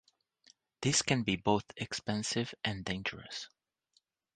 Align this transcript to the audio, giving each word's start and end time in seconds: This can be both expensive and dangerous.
This 0.81 1.03
can 1.03 1.21
be 1.21 1.35
both 1.35 1.63
expensive 1.77 2.55
and 2.63 2.83
dangerous. 2.83 3.49